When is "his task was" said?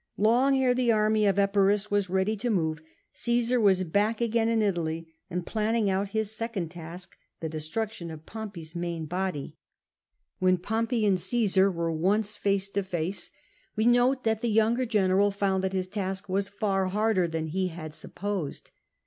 15.73-16.49